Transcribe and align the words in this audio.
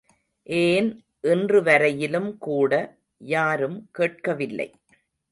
ஏன் 0.49 0.87
இன்று 1.23 1.59
வரையிலும் 1.61 2.37
கூட 2.37 2.71
யாரும் 3.21 3.77
கேட்கவில்லை! 3.91 4.67